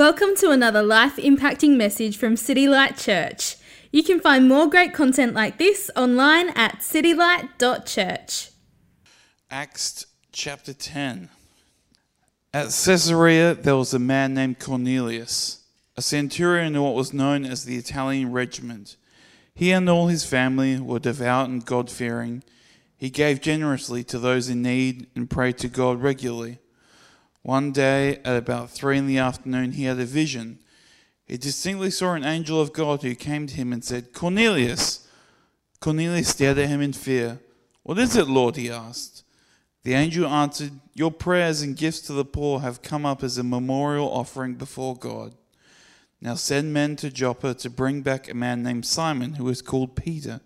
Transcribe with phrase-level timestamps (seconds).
[0.00, 3.56] Welcome to another life impacting message from City Light Church.
[3.92, 8.50] You can find more great content like this online at citylight.church.
[9.50, 11.28] Acts chapter 10.
[12.54, 15.64] At Caesarea, there was a man named Cornelius,
[15.98, 18.96] a centurion in what was known as the Italian regiment.
[19.54, 22.42] He and all his family were devout and God fearing.
[22.96, 26.58] He gave generously to those in need and prayed to God regularly.
[27.42, 30.58] One day, at about three in the afternoon, he had a vision.
[31.26, 35.08] He distinctly saw an angel of God who came to him and said, Cornelius!
[35.80, 37.40] Cornelius stared at him in fear.
[37.82, 38.56] What is it, Lord?
[38.56, 39.24] he asked.
[39.82, 43.42] The angel answered, Your prayers and gifts to the poor have come up as a
[43.42, 45.34] memorial offering before God.
[46.20, 49.96] Now send men to Joppa to bring back a man named Simon, who is called
[49.96, 50.40] Peter.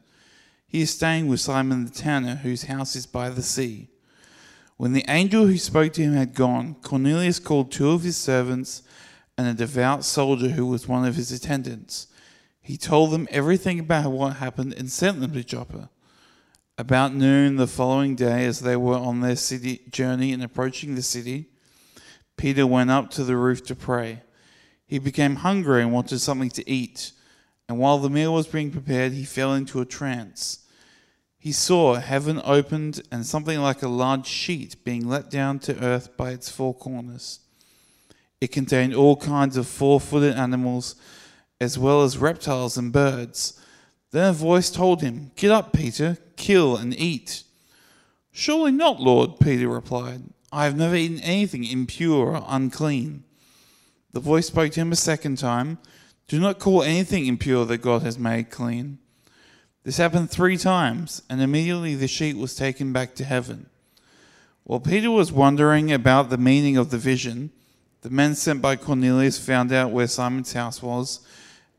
[0.68, 3.88] He is staying with Simon the tanner, whose house is by the sea.
[4.76, 8.82] When the angel who spoke to him had gone, Cornelius called two of his servants
[9.38, 12.08] and a devout soldier who was one of his attendants.
[12.60, 15.90] He told them everything about what happened and sent them to Joppa.
[16.76, 21.02] About noon the following day, as they were on their city journey and approaching the
[21.02, 21.46] city,
[22.36, 24.22] Peter went up to the roof to pray.
[24.86, 27.12] He became hungry and wanted something to eat,
[27.68, 30.63] and while the meal was being prepared, he fell into a trance
[31.44, 36.16] he saw heaven opened and something like a large sheet being let down to earth
[36.16, 37.40] by its four corners.
[38.40, 40.96] It contained all kinds of four footed animals,
[41.60, 43.60] as well as reptiles and birds.
[44.10, 47.42] Then a voice told him, Get up, Peter, kill and eat.
[48.32, 50.22] Surely not, Lord, Peter replied.
[50.50, 53.22] I have never eaten anything impure or unclean.
[54.14, 55.76] The voice spoke to him a second time
[56.26, 58.98] Do not call anything impure that God has made clean.
[59.84, 63.66] This happened three times, and immediately the sheet was taken back to heaven.
[64.64, 67.50] While Peter was wondering about the meaning of the vision,
[68.00, 71.20] the men sent by Cornelius found out where Simon's house was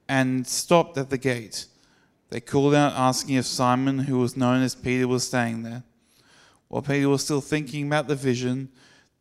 [0.08, 1.66] and stopped at the gate.
[2.30, 5.82] They called out asking if Simon, who was known as Peter, was staying there.
[6.68, 8.70] While Peter was still thinking about the vision,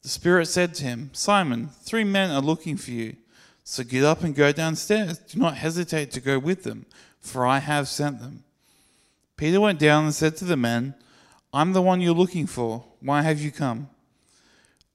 [0.03, 3.17] the Spirit said to him, Simon, three men are looking for you.
[3.65, 5.17] So get up and go downstairs.
[5.19, 6.85] Do not hesitate to go with them,
[7.21, 8.44] for I have sent them.
[9.37, 10.95] Peter went down and said to the men,
[11.53, 12.85] I'm the one you're looking for.
[13.01, 13.89] Why have you come?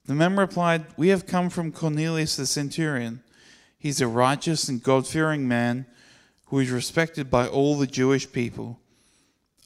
[0.06, 3.22] The men replied, We have come from Cornelius the centurion.
[3.78, 5.86] He's a righteous and God fearing man
[6.48, 8.80] who is respected by all the Jewish people.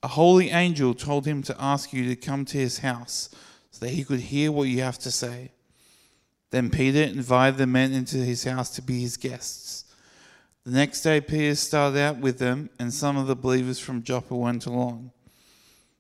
[0.03, 3.29] A holy angel told him to ask you to come to his house
[3.71, 5.51] so that he could hear what you have to say.
[6.51, 9.82] Then Peter invited the men into his house to be his guests.
[10.65, 14.33] The next day, Peter started out with them, and some of the believers from Joppa
[14.33, 15.11] went along.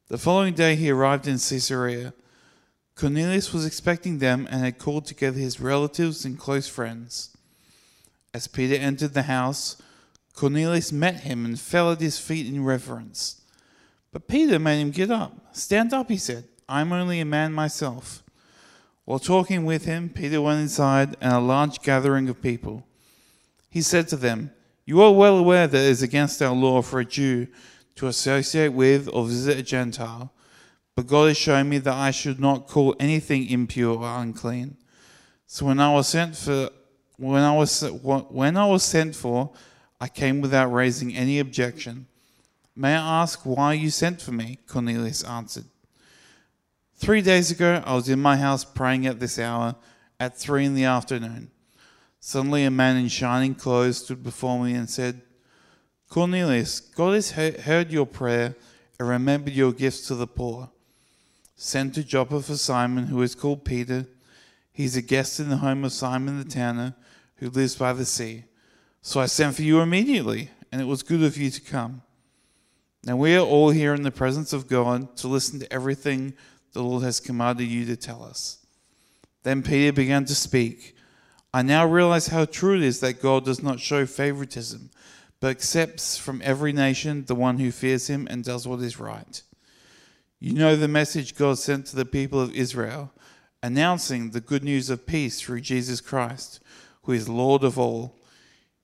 [0.07, 2.13] The following day, he arrived in Caesarea.
[2.95, 7.35] Cornelius was expecting them and had called together his relatives and close friends.
[8.33, 9.81] As Peter entered the house,
[10.33, 13.41] Cornelius met him and fell at his feet in reverence.
[14.13, 15.53] But Peter made him get up.
[15.53, 16.45] Stand up, he said.
[16.69, 18.23] I'm only a man myself.
[19.03, 22.87] While talking with him, Peter went inside, and a large gathering of people
[23.73, 24.51] he said to them,
[24.85, 27.47] You are well aware that it is against our law for a Jew
[27.95, 30.31] to associate with or visit a Gentile,
[30.95, 34.77] but God has shown me that I should not call anything impure or unclean.
[35.47, 36.69] So when I was sent for
[37.17, 39.51] when I was when I was sent for,
[39.99, 42.05] I came without raising any objection.
[42.75, 44.59] May I ask why you sent for me?
[44.67, 45.65] Cornelius answered.
[46.93, 49.73] Three days ago, I was in my house praying at this hour
[50.19, 51.49] at three in the afternoon.
[52.25, 55.23] Suddenly, a man in shining clothes stood before me and said,
[56.07, 58.55] Cornelius, God has heard your prayer
[58.97, 60.69] and remembered your gifts to the poor.
[61.57, 64.07] Send to Joppa for Simon, who is called Peter.
[64.71, 66.95] He's a guest in the home of Simon the tanner,
[67.39, 68.45] who lives by the sea.
[69.01, 72.03] So I sent for you immediately, and it was good of you to come.
[73.03, 76.35] Now we are all here in the presence of God to listen to everything
[76.71, 78.65] the Lord has commanded you to tell us.
[79.43, 80.95] Then Peter began to speak.
[81.55, 84.89] I now realize how true it is that God does not show favoritism,
[85.39, 89.39] but accepts from every nation the one who fears him and does what is right.
[90.39, 93.11] You know the message God sent to the people of Israel,
[93.61, 96.59] announcing the good news of peace through Jesus Christ,
[97.03, 98.17] who is Lord of all.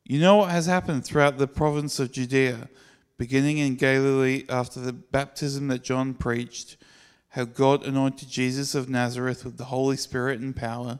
[0.06, 2.70] You know what has happened throughout the province of Judea,
[3.18, 6.78] beginning in Galilee after the baptism that John preached,
[7.30, 11.00] how God anointed Jesus of Nazareth with the Holy Spirit and power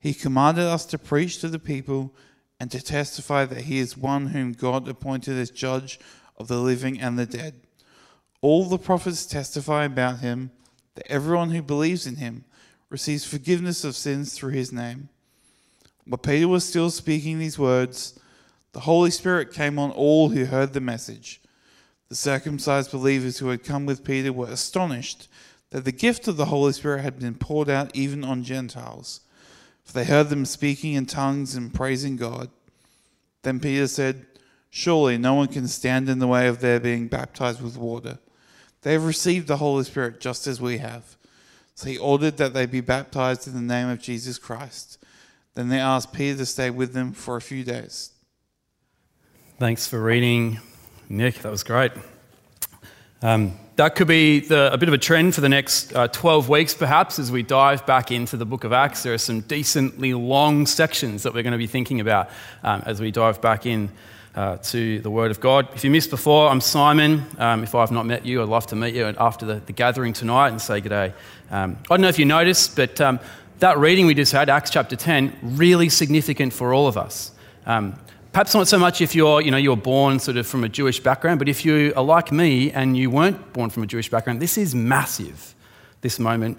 [0.00, 2.14] He commanded us to preach to the people
[2.58, 6.00] and to testify that he is one whom God appointed as judge
[6.38, 7.54] of the living and the dead.
[8.40, 10.50] All the prophets testify about him
[10.94, 12.44] that everyone who believes in him
[12.88, 15.10] receives forgiveness of sins through his name.
[16.06, 18.18] While Peter was still speaking these words,
[18.72, 21.40] the Holy Spirit came on all who heard the message.
[22.08, 25.28] The circumcised believers who had come with Peter were astonished
[25.70, 29.20] that the gift of the Holy Spirit had been poured out even on Gentiles,
[29.90, 32.48] for they heard them speaking in tongues and praising God.
[33.42, 34.24] Then Peter said,
[34.70, 38.20] Surely no one can stand in the way of their being baptized with water.
[38.82, 41.16] They have received the Holy Spirit just as we have.
[41.74, 45.04] So he ordered that they be baptized in the name of Jesus Christ.
[45.54, 48.12] Then they asked Peter to stay with them for a few days.
[49.58, 50.60] Thanks for reading,
[51.08, 51.40] Nick.
[51.40, 51.90] That was great.
[53.22, 56.50] Um, that could be the, a bit of a trend for the next uh, 12
[56.50, 59.02] weeks, perhaps, as we dive back into the book of Acts.
[59.04, 62.28] There are some decently long sections that we're going to be thinking about
[62.62, 63.90] um, as we dive back in
[64.34, 65.66] uh, to the Word of God.
[65.74, 67.24] If you missed before, I'm Simon.
[67.38, 70.12] Um, if I've not met you, I'd love to meet you after the, the gathering
[70.12, 71.14] tonight and say good day.
[71.50, 73.18] Um, I don't know if you noticed, but um,
[73.60, 77.32] that reading we just had, Acts chapter 10, really significant for all of us.
[77.64, 77.98] Um,
[78.32, 81.00] perhaps not so much if you're, you know, you're born sort of from a Jewish
[81.00, 84.40] background, but if you are like me and you weren't born from a Jewish background,
[84.40, 85.54] this is massive,
[86.00, 86.58] this moment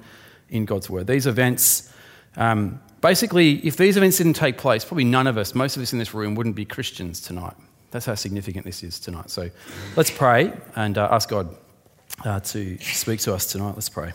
[0.50, 1.08] in God's Word.
[1.08, 1.92] These events
[2.38, 5.92] um, Basically, if these events didn't take place, probably none of us, most of us
[5.92, 7.56] in this room, wouldn't be Christians tonight.
[7.90, 9.32] That's how significant this is tonight.
[9.32, 9.50] So
[9.96, 11.56] let's pray and uh, ask God
[12.24, 13.74] uh, to speak to us tonight.
[13.74, 14.14] Let's pray.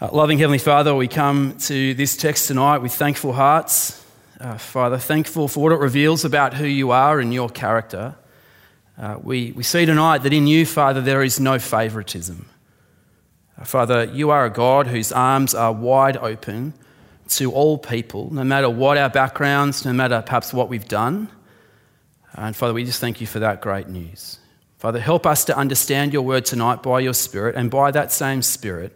[0.00, 4.04] Uh, loving Heavenly Father, we come to this text tonight with thankful hearts.
[4.38, 8.14] Uh, Father, thankful for what it reveals about who you are and your character.
[8.98, 12.46] Uh, we, we see tonight that in you, Father, there is no favoritism.
[13.58, 16.74] Uh, Father, you are a God whose arms are wide open
[17.28, 21.28] to all people, no matter what our backgrounds, no matter perhaps what we've done.
[22.34, 24.38] And Father, we just thank you for that great news.
[24.76, 28.42] Father, help us to understand your word tonight by your Spirit, and by that same
[28.42, 28.94] Spirit,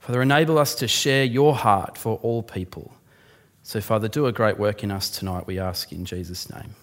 [0.00, 2.94] Father, enable us to share your heart for all people.
[3.64, 6.74] So, Father, do a great work in us tonight, we ask in Jesus' name.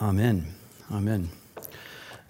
[0.00, 0.46] Amen.
[0.90, 1.28] Amen.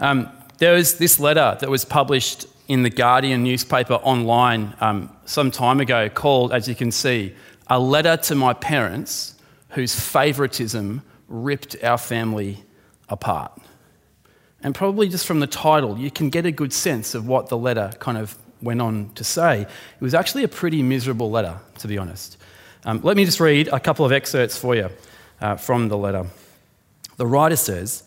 [0.01, 5.51] Um, there was this letter that was published in the Guardian newspaper online um, some
[5.51, 7.35] time ago called, as you can see,
[7.69, 9.35] A Letter to My Parents
[9.71, 12.63] Whose Favoritism Ripped Our Family
[13.09, 13.59] Apart.
[14.63, 17.59] And probably just from the title, you can get a good sense of what the
[17.59, 19.63] letter kind of went on to say.
[19.63, 22.37] It was actually a pretty miserable letter, to be honest.
[22.85, 24.91] Um, let me just read a couple of excerpts for you
[25.41, 26.27] uh, from the letter.
[27.17, 28.03] The writer says,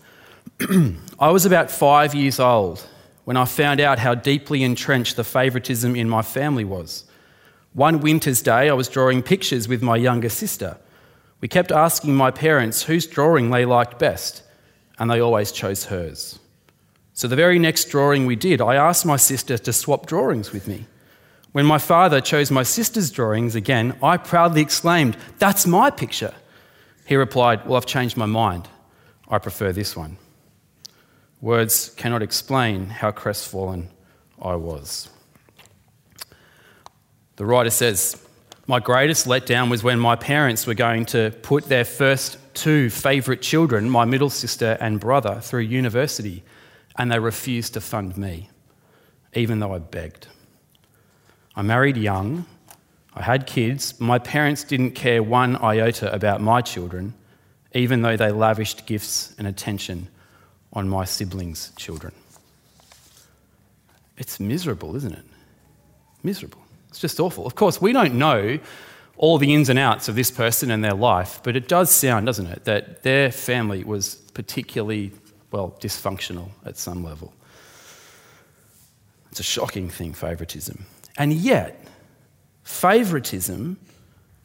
[1.19, 2.86] I was about five years old
[3.24, 7.06] when I found out how deeply entrenched the favouritism in my family was.
[7.74, 10.77] One winter's day, I was drawing pictures with my younger sister.
[11.42, 14.44] We kept asking my parents whose drawing they liked best,
[15.00, 16.39] and they always chose hers.
[17.13, 20.68] So, the very next drawing we did, I asked my sister to swap drawings with
[20.68, 20.86] me.
[21.56, 26.34] When my father chose my sister's drawings again, I proudly exclaimed, That's my picture.
[27.06, 28.68] He replied, Well, I've changed my mind.
[29.29, 30.18] I prefer this one.
[31.39, 33.88] Words cannot explain how crestfallen
[34.41, 35.10] I was.
[37.38, 38.22] The writer says,
[38.68, 43.41] My greatest letdown was when my parents were going to put their first two favourite
[43.41, 46.44] children, my middle sister and brother, through university,
[46.98, 48.50] and they refused to fund me,
[49.34, 50.27] even though I begged.
[51.55, 52.45] I married young,
[53.13, 57.13] I had kids, my parents didn't care one iota about my children,
[57.74, 60.09] even though they lavished gifts and attention
[60.74, 62.13] on my siblings' children.
[64.17, 65.24] It's miserable, isn't it?
[66.24, 66.62] Miserable.
[66.89, 67.45] It's just awful.
[67.45, 68.59] Of course, we don't know
[69.17, 72.25] all the ins and outs of this person and their life, but it does sound,
[72.25, 75.12] doesn't it, that their family was particularly,
[75.51, 77.33] well, dysfunctional at some level.
[79.31, 80.85] It's a shocking thing, favouritism.
[81.17, 81.86] And yet,
[82.63, 83.77] favouritism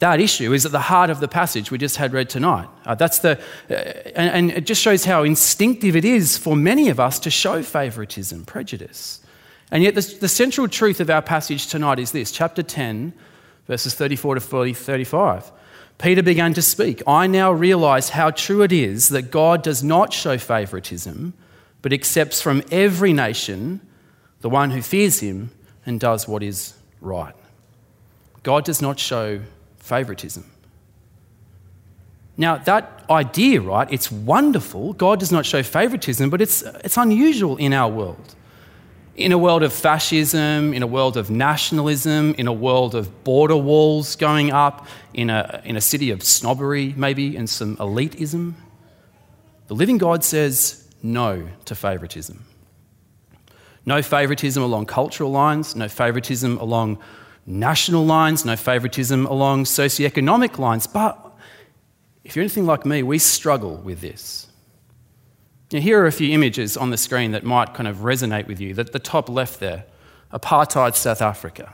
[0.01, 2.67] that issue is at the heart of the passage we just had read tonight.
[2.87, 3.73] Uh, that's the, uh,
[4.15, 7.61] and, and it just shows how instinctive it is for many of us to show
[7.61, 9.23] favoritism, prejudice.
[9.69, 13.13] And yet, the, the central truth of our passage tonight is this chapter 10,
[13.67, 15.51] verses 34 to 40, 35.
[15.99, 17.03] Peter began to speak.
[17.05, 21.35] I now realize how true it is that God does not show favoritism,
[21.83, 23.81] but accepts from every nation
[24.39, 25.51] the one who fears him
[25.85, 27.35] and does what is right.
[28.43, 29.41] God does not show
[29.77, 30.49] favoritism.
[32.37, 34.93] Now, that idea, right, it's wonderful.
[34.93, 38.35] God does not show favoritism, but it's, it's unusual in our world.
[39.15, 43.57] In a world of fascism, in a world of nationalism, in a world of border
[43.57, 48.53] walls going up, in a, in a city of snobbery, maybe, and some elitism,
[49.67, 52.43] the living God says no to favoritism.
[53.85, 56.99] No favoritism along cultural lines, no favoritism along
[57.45, 60.85] national lines, no favoritism along socioeconomic lines.
[60.87, 61.17] But
[62.23, 64.47] if you're anything like me, we struggle with this.
[65.71, 68.59] Now, here are a few images on the screen that might kind of resonate with
[68.59, 68.73] you.
[68.73, 69.85] The, the top left there
[70.31, 71.73] apartheid South Africa,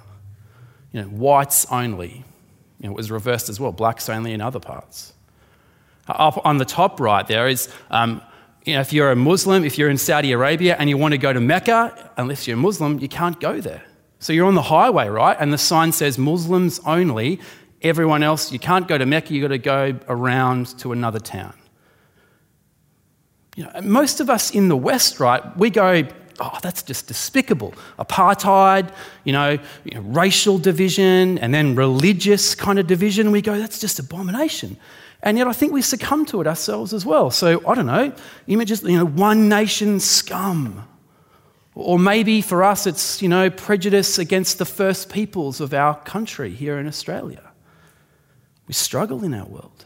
[0.91, 2.23] you know, whites only.
[2.79, 5.13] You know, it was reversed as well, blacks only in other parts.
[6.07, 8.21] Up on the top right there is um,
[8.67, 11.17] you know, if you're a Muslim, if you're in Saudi Arabia and you want to
[11.17, 13.81] go to Mecca, unless you're a Muslim, you can't go there.
[14.19, 15.37] So you're on the highway, right?
[15.39, 17.39] And the sign says Muslims only.
[17.81, 21.53] Everyone else, you can't go to Mecca, you've got to go around to another town.
[23.55, 26.05] You know, most of us in the West, right, we go,
[26.41, 27.73] oh, that's just despicable.
[27.97, 28.91] Apartheid,
[29.23, 33.31] you know, you know, racial division, and then religious kind of division.
[33.31, 34.75] We go, that's just abomination.
[35.23, 37.31] And yet I think we succumb to it ourselves as well.
[37.31, 38.13] So I don't know,
[38.47, 40.87] images, you know, one nation scum.
[41.73, 46.51] Or maybe for us it's, you know, prejudice against the first peoples of our country
[46.51, 47.51] here in Australia.
[48.67, 49.85] We struggle in our world.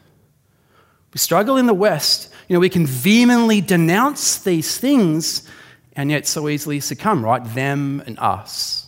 [1.14, 2.34] We struggle in the West.
[2.48, 5.48] You know, we can vehemently denounce these things
[5.94, 7.44] and yet so easily succumb, right?
[7.44, 8.88] Them and us.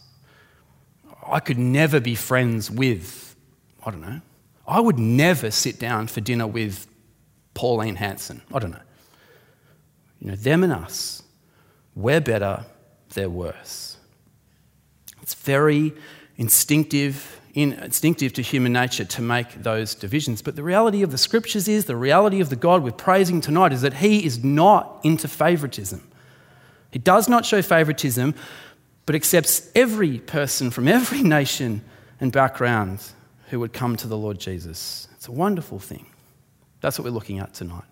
[1.28, 3.36] I could never be friends with,
[3.86, 4.22] I don't know,
[4.67, 6.88] I would never sit down for dinner with
[7.53, 8.41] Pauline Hanson.
[8.53, 8.77] I don't know.
[10.20, 11.22] You know, them and us,
[11.96, 12.65] we're better,
[13.13, 13.98] they're worse.
[15.22, 15.93] It's very
[16.38, 20.41] instinctive, instinctive to human nature to make those divisions.
[20.41, 23.74] But the reality of the scriptures is, the reality of the God we're praising tonight
[23.74, 26.01] is that He is not into favoritism.
[26.91, 28.34] He does not show favoritism,
[29.05, 31.84] but accepts every person from every nation
[32.20, 33.01] and background
[33.54, 35.08] who would come to the Lord Jesus.
[35.14, 36.08] It's a wonderful thing.
[36.82, 37.84] That's what we're looking at tonight.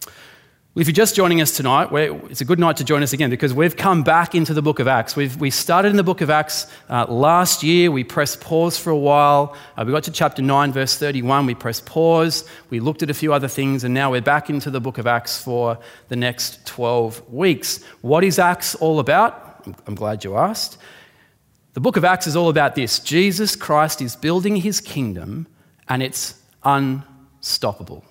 [0.00, 3.28] Well, if you're just joining us tonight, it's a good night to join us again
[3.28, 5.14] because we've come back into the book of Acts.
[5.14, 7.90] We've, we started in the book of Acts uh, last year.
[7.90, 9.54] We pressed pause for a while.
[9.76, 11.44] Uh, we got to chapter 9, verse 31.
[11.44, 12.48] We pressed pause.
[12.70, 15.06] We looked at a few other things, and now we're back into the book of
[15.06, 17.84] Acts for the next 12 weeks.
[18.00, 19.60] What is Acts all about?
[19.66, 20.78] I'm, I'm glad you asked.
[21.76, 25.46] The book of Acts is all about this Jesus Christ is building his kingdom,
[25.90, 28.02] and it's unstoppable.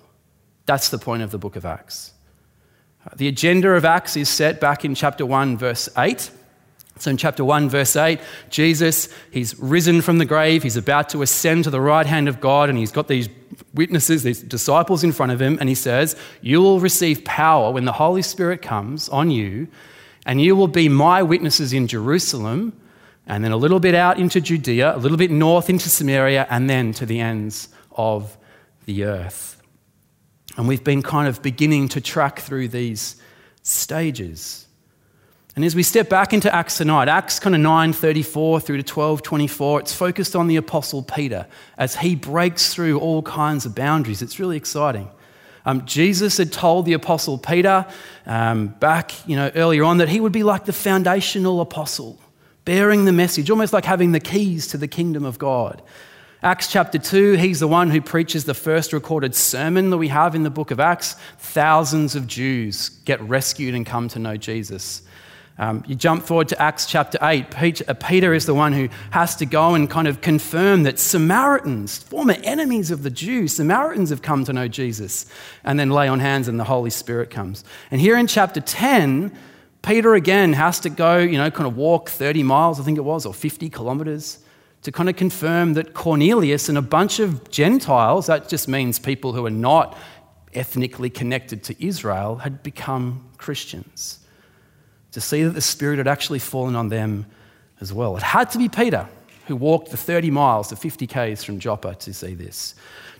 [0.66, 2.12] That's the point of the book of Acts.
[3.04, 6.30] Uh, the agenda of Acts is set back in chapter 1, verse 8.
[7.00, 8.20] So, in chapter 1, verse 8,
[8.50, 10.62] Jesus, he's risen from the grave.
[10.62, 13.28] He's about to ascend to the right hand of God, and he's got these
[13.74, 17.84] witnesses, these disciples in front of him, and he says, You will receive power when
[17.84, 19.66] the Holy Spirit comes on you,
[20.24, 22.72] and you will be my witnesses in Jerusalem
[23.26, 26.70] and then a little bit out into Judea, a little bit north into Samaria, and
[26.70, 28.36] then to the ends of
[28.84, 29.60] the earth.
[30.56, 33.16] And we've been kind of beginning to track through these
[33.62, 34.66] stages.
[35.56, 39.80] And as we step back into Acts tonight, Acts kind of 9:34 through to 12:24,
[39.80, 44.22] it's focused on the apostle Peter as he breaks through all kinds of boundaries.
[44.22, 45.08] It's really exciting.
[45.64, 47.86] Um, Jesus had told the apostle Peter
[48.24, 52.20] um, back, you know, earlier on that he would be like the foundational apostle
[52.66, 55.80] bearing the message, almost like having the keys to the kingdom of God.
[56.42, 60.34] Acts chapter 2, he's the one who preaches the first recorded sermon that we have
[60.34, 61.14] in the book of Acts.
[61.38, 65.00] Thousands of Jews get rescued and come to know Jesus.
[65.58, 67.88] Um, you jump forward to Acts chapter 8.
[67.88, 71.98] Uh, Peter is the one who has to go and kind of confirm that Samaritans,
[71.98, 75.24] former enemies of the Jews, Samaritans have come to know Jesus,
[75.64, 77.64] and then lay on hands and the Holy Spirit comes.
[77.90, 79.32] And here in chapter 10,
[79.86, 83.04] Peter again has to go, you know, kind of walk 30 miles, I think it
[83.04, 84.40] was, or 50 kilometers
[84.82, 89.32] to kind of confirm that Cornelius and a bunch of Gentiles, that just means people
[89.32, 89.96] who are not
[90.54, 94.18] ethnically connected to Israel, had become Christians.
[95.12, 97.26] To see that the Spirit had actually fallen on them
[97.80, 98.16] as well.
[98.16, 99.08] It had to be Peter
[99.46, 102.74] who walked the 30 miles, the 50 Ks from Joppa to see this.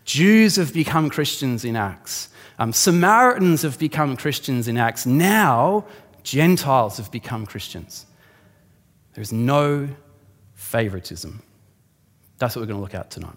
[0.04, 2.28] Jews have become Christians in Acts.
[2.58, 5.06] Um, Samaritans have become Christians in Acts.
[5.06, 5.84] Now,
[6.26, 8.04] Gentiles have become Christians.
[9.14, 9.88] There's no
[10.54, 11.40] favoritism.
[12.38, 13.36] That's what we're going to look at tonight.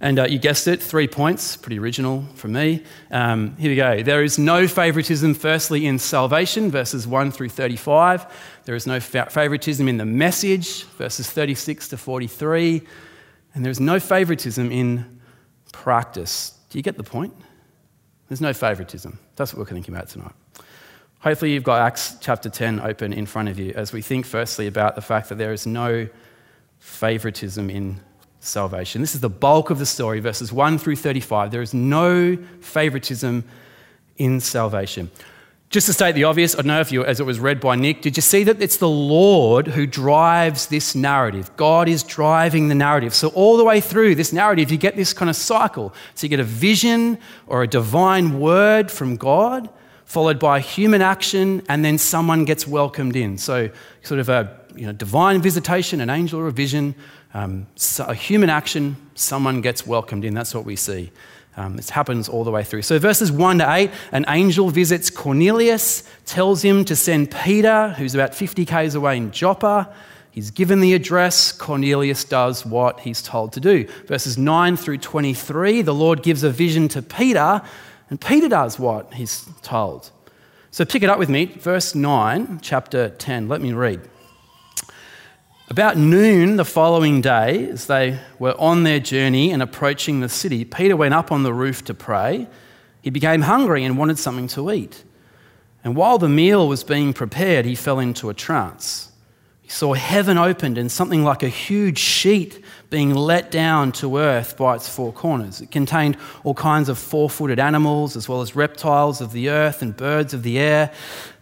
[0.00, 2.82] And uh, you guessed it, three points, pretty original from me.
[3.10, 4.02] Um, here we go.
[4.02, 8.26] There is no favoritism, firstly, in salvation, verses 1 through 35.
[8.64, 12.80] There is no fa- favoritism in the message, verses 36 to 43.
[13.54, 15.20] And there's no favoritism in
[15.70, 16.58] practice.
[16.70, 17.34] Do you get the point?
[18.28, 19.18] There's no favoritism.
[19.36, 20.32] That's what we're thinking about tonight.
[21.22, 24.66] Hopefully, you've got Acts chapter 10 open in front of you as we think firstly
[24.66, 26.08] about the fact that there is no
[26.80, 28.00] favoritism in
[28.40, 29.00] salvation.
[29.00, 31.52] This is the bulk of the story, verses 1 through 35.
[31.52, 33.44] There is no favoritism
[34.16, 35.12] in salvation.
[35.70, 37.76] Just to state the obvious, I don't know if you, as it was read by
[37.76, 41.56] Nick, did you see that it's the Lord who drives this narrative?
[41.56, 43.14] God is driving the narrative.
[43.14, 45.94] So, all the way through this narrative, you get this kind of cycle.
[46.16, 49.70] So, you get a vision or a divine word from God,
[50.04, 53.38] followed by human action, and then someone gets welcomed in.
[53.38, 53.70] So,
[54.02, 56.94] sort of a you know, divine visitation, an angel or a vision,
[57.34, 60.34] um, so a human action, someone gets welcomed in.
[60.34, 61.10] That's what we see.
[61.56, 62.82] Um, this happens all the way through.
[62.82, 68.14] So, verses 1 to 8, an angel visits Cornelius, tells him to send Peter, who's
[68.14, 69.92] about 50 k's away in Joppa.
[70.30, 71.52] He's given the address.
[71.52, 73.86] Cornelius does what he's told to do.
[74.06, 77.60] Verses 9 through 23, the Lord gives a vision to Peter,
[78.12, 80.10] and Peter does what he's told.
[80.70, 81.46] So, pick it up with me.
[81.46, 83.48] Verse 9, chapter 10.
[83.48, 84.02] Let me read.
[85.70, 90.62] About noon the following day, as they were on their journey and approaching the city,
[90.62, 92.48] Peter went up on the roof to pray.
[93.00, 95.04] He became hungry and wanted something to eat.
[95.82, 99.10] And while the meal was being prepared, he fell into a trance.
[99.62, 104.56] He saw heaven opened and something like a huge sheet being let down to earth
[104.56, 105.60] by its four corners.
[105.60, 109.80] It contained all kinds of four footed animals, as well as reptiles of the earth
[109.80, 110.92] and birds of the air.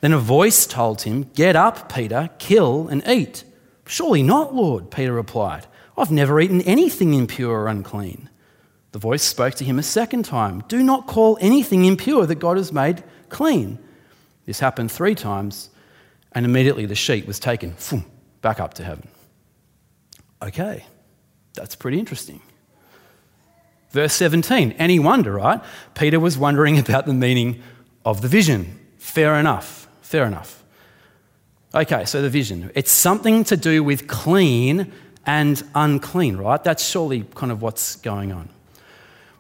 [0.01, 3.45] Then a voice told him, Get up, Peter, kill and eat.
[3.87, 5.67] Surely not, Lord, Peter replied.
[5.99, 8.29] I've never eaten anything impure or unclean.
[8.93, 12.57] The voice spoke to him a second time Do not call anything impure that God
[12.57, 13.79] has made clean.
[14.47, 15.71] This happened three times,
[16.33, 17.75] and immediately the sheet was taken
[18.41, 19.09] back up to heaven.
[20.43, 20.85] Okay,
[21.55, 22.41] that's pretty interesting.
[23.91, 25.61] Verse 17, any wonder, right?
[25.95, 27.63] Peter was wondering about the meaning
[28.05, 28.79] of the vision.
[28.99, 30.63] Fair enough, fair enough.
[31.75, 32.71] Okay, so the vision.
[32.75, 34.93] It's something to do with clean
[35.27, 36.63] and unclean, right?
[36.63, 38.49] That's surely kind of what's going on.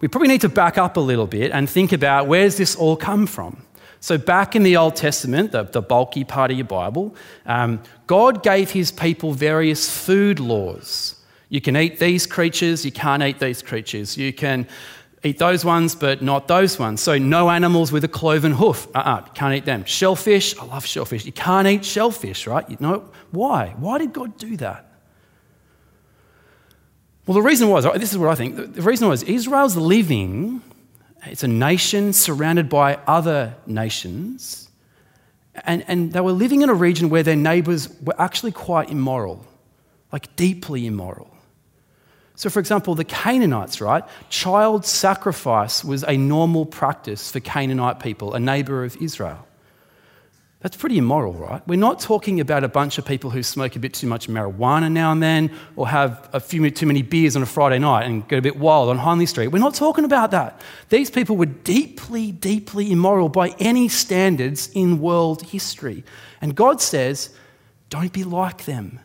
[0.00, 2.76] We probably need to back up a little bit and think about where does this
[2.76, 3.64] all come from?
[4.00, 8.42] So, back in the Old Testament, the, the bulky part of your Bible, um, God
[8.42, 11.16] gave his people various food laws.
[11.50, 14.16] You can eat these creatures, you can't eat these creatures.
[14.16, 14.66] You can
[15.22, 17.02] eat those ones, but not those ones.
[17.02, 18.88] So, no animals with a cloven hoof.
[18.94, 19.84] Uh uh-uh, you can't eat them.
[19.84, 21.26] Shellfish, I love shellfish.
[21.26, 22.68] You can't eat shellfish, right?
[22.70, 23.74] You know, why?
[23.78, 24.86] Why did God do that?
[27.26, 30.62] Well, the reason was this is what I think the reason was Israel's living,
[31.26, 34.68] it's a nation surrounded by other nations,
[35.64, 39.44] and, and they were living in a region where their neighbors were actually quite immoral,
[40.12, 41.30] like deeply immoral.
[42.36, 44.02] So, for example, the Canaanites, right?
[44.30, 49.46] Child sacrifice was a normal practice for Canaanite people, a neighbor of Israel.
[50.60, 51.66] That's pretty immoral, right?
[51.66, 54.92] We're not talking about a bunch of people who smoke a bit too much marijuana
[54.92, 58.28] now and then or have a few too many beers on a Friday night and
[58.28, 59.48] get a bit wild on Hindley Street.
[59.48, 60.60] We're not talking about that.
[60.90, 66.04] These people were deeply, deeply immoral by any standards in world history.
[66.42, 67.34] And God says,
[67.88, 69.00] don't be like them.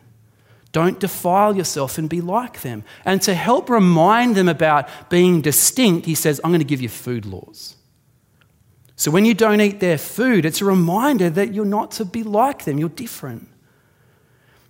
[0.72, 2.84] Don't defile yourself and be like them.
[3.06, 6.90] And to help remind them about being distinct, he says, I'm going to give you
[6.90, 7.75] food laws.
[8.96, 12.22] So when you don't eat their food, it's a reminder that you're not to be
[12.22, 13.48] like them, you're different.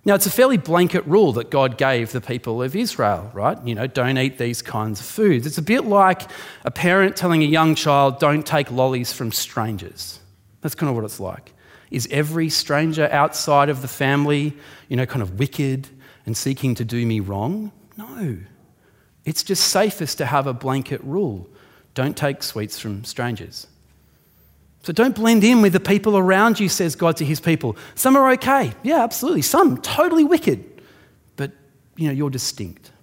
[0.03, 3.61] Now, it's a fairly blanket rule that God gave the people of Israel, right?
[3.65, 5.45] You know, don't eat these kinds of foods.
[5.45, 6.21] It's a bit like
[6.63, 10.21] a parent telling a young child, don't take lollies from strangers.
[10.61, 11.53] That's kind of what it's like.
[11.91, 14.55] Is every stranger outside of the family,
[14.87, 15.89] you know, kind of wicked
[16.25, 17.71] and seeking to do me wrong?
[17.97, 18.37] No.
[19.25, 21.49] It's just safest to have a blanket rule
[21.93, 23.65] don't take sweets from strangers.
[24.87, 27.75] So don't blend in with the people around you, says God to his people.
[27.95, 28.71] Some are okay.
[28.83, 29.41] Yeah, absolutely.
[29.41, 30.63] Some totally wicked.
[31.35, 31.51] But,
[31.97, 32.93] you know, you're distinct.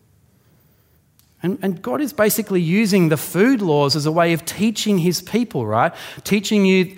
[1.42, 5.20] And, and God is basically using the food laws as a way of teaching his
[5.20, 5.92] people, right?
[6.22, 6.96] Teaching you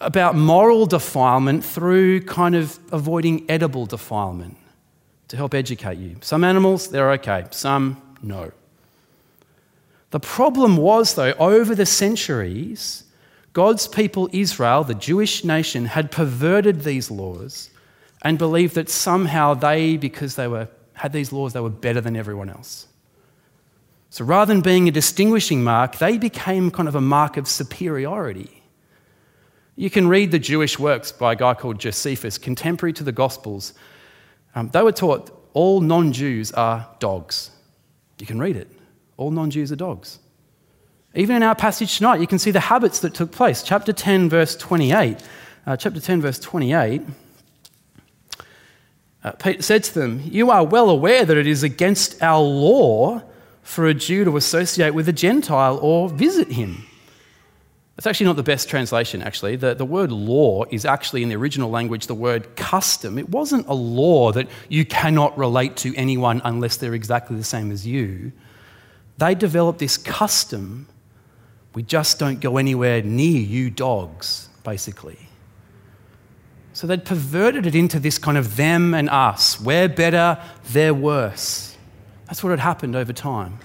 [0.00, 4.56] about moral defilement through kind of avoiding edible defilement
[5.28, 6.16] to help educate you.
[6.22, 8.50] Some animals, they're okay, some, no.
[10.10, 13.04] The problem was, though, over the centuries,
[13.54, 17.70] God's people, Israel, the Jewish nation, had perverted these laws
[18.20, 22.16] and believed that somehow they, because they were, had these laws, they were better than
[22.16, 22.88] everyone else.
[24.10, 28.62] So rather than being a distinguishing mark, they became kind of a mark of superiority.
[29.76, 33.72] You can read the Jewish works by a guy called Josephus, contemporary to the Gospels,
[34.54, 37.50] um, they were taught all non Jews are dogs.
[38.18, 38.68] You can read it.
[39.16, 40.18] All non Jews are dogs.
[41.16, 43.62] Even in our passage tonight, you can see the habits that took place.
[43.62, 45.18] Chapter 10, verse 28.
[45.66, 47.02] Uh, chapter 10, verse 28.
[49.22, 53.22] Uh, Peter said to them, You are well aware that it is against our law
[53.62, 56.84] for a Jew to associate with a Gentile or visit him.
[57.96, 59.54] That's actually not the best translation, actually.
[59.54, 63.18] The, the word law is actually in the original language the word custom.
[63.18, 67.70] It wasn't a law that you cannot relate to anyone unless they're exactly the same
[67.70, 68.32] as you.
[69.18, 70.88] They developed this custom
[71.74, 75.18] we just don't go anywhere near you dogs, basically.
[76.72, 79.60] So they'd perverted it into this kind of them and us.
[79.60, 81.76] We're better, they're worse.
[82.26, 83.58] That's what had happened over time.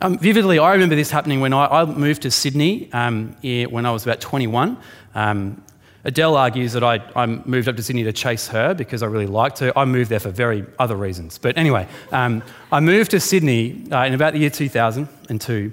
[0.00, 3.90] Um, vividly, I remember this happening when I, I moved to Sydney um, when I
[3.90, 4.76] was about 21.
[5.14, 5.62] Um,
[6.04, 9.26] Adele argues that I, I, moved up to Sydney to chase her because I really
[9.26, 9.72] liked her.
[9.76, 11.38] I moved there for very other reasons.
[11.38, 15.72] But anyway, um, I moved to Sydney uh, in about the year 2002.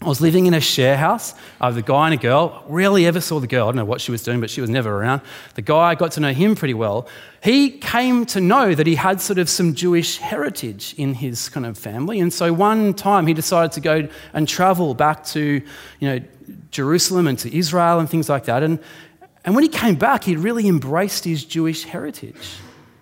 [0.00, 2.62] I was living in a share house with a guy and a girl.
[2.68, 3.66] Rarely ever saw the girl.
[3.66, 5.22] I don't know what she was doing, but she was never around.
[5.56, 7.08] The guy, I got to know him pretty well.
[7.42, 11.66] He came to know that he had sort of some Jewish heritage in his kind
[11.66, 12.20] of family.
[12.20, 15.40] And so one time he decided to go and travel back to,
[15.98, 16.20] you know,
[16.70, 18.62] Jerusalem and to Israel and things like that.
[18.62, 18.78] And,
[19.44, 22.58] and when he came back, he really embraced his Jewish heritage.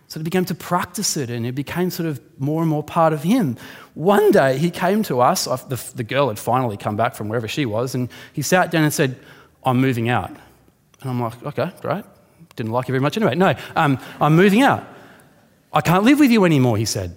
[0.09, 3.13] So he began to practice it and it became sort of more and more part
[3.13, 3.57] of him.
[3.95, 7.49] One day he came to us, the, the girl had finally come back from wherever
[7.49, 9.19] she was, and he sat down and said,
[9.65, 10.31] I'm moving out.
[11.01, 12.05] And I'm like, okay, great.
[12.55, 13.35] Didn't like you very much anyway.
[13.35, 14.87] No, um, I'm moving out.
[15.73, 17.17] I can't live with you anymore, he said.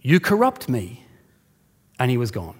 [0.00, 1.04] You corrupt me.
[1.98, 2.56] And he was gone.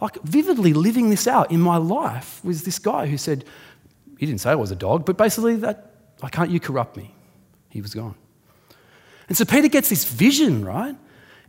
[0.00, 3.44] Like, vividly living this out in my life was this guy who said,
[4.18, 7.14] he didn't say I was a dog, but basically that, I can't you corrupt me.
[7.70, 8.16] He was gone.
[9.28, 10.96] And so Peter gets this vision, right?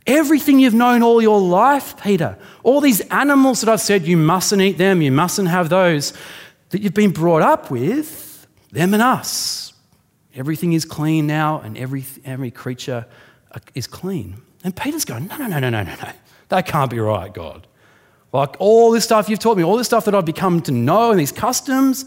[0.07, 4.61] Everything you've known all your life, Peter, all these animals that I've said you mustn't
[4.61, 6.13] eat them, you mustn't have those,
[6.69, 9.73] that you've been brought up with, them and us.
[10.35, 13.05] Everything is clean now, and every, every creature
[13.51, 14.41] uh, is clean.
[14.63, 16.11] And Peter's going, no, no, no, no, no, no, no.
[16.49, 17.67] That can't be right, God.
[18.33, 21.11] Like all this stuff you've taught me, all this stuff that I've become to know,
[21.11, 22.05] and these customs,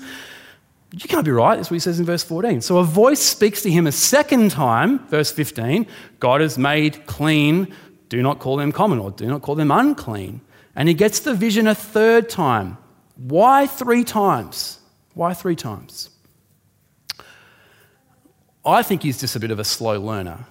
[0.93, 1.57] you can't be right.
[1.57, 2.63] That's what he says in verse 14.
[2.63, 5.87] So a voice speaks to him a second time, verse 15
[6.19, 7.75] God has made clean.
[8.09, 10.41] Do not call them common or do not call them unclean.
[10.75, 12.79] And he gets the vision a third time.
[13.17, 14.79] Why three times?
[15.13, 16.11] Why three times?
[18.65, 20.47] I think he's just a bit of a slow learner.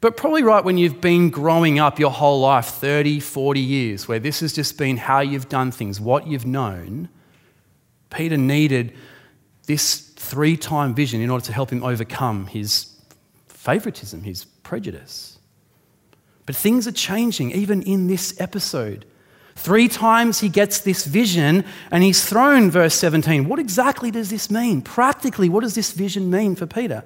[0.00, 4.18] But probably right when you've been growing up your whole life 30, 40 years, where
[4.18, 7.08] this has just been how you've done things, what you've known
[8.14, 8.94] Peter needed
[9.66, 12.94] this three time vision in order to help him overcome his
[13.48, 15.38] favoritism, his prejudice.
[16.46, 19.06] But things are changing even in this episode.
[19.56, 23.48] Three times he gets this vision and he's thrown, verse 17.
[23.48, 24.82] What exactly does this mean?
[24.82, 27.04] Practically, what does this vision mean for Peter?